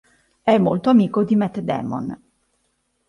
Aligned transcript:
È 0.41 0.57
molto 0.57 0.89
amico 0.89 1.23
di 1.23 1.35
Matt 1.35 1.59
Damon. 1.59 2.19